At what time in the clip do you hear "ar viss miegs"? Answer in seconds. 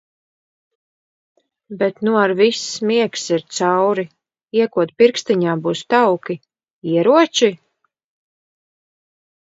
2.23-3.25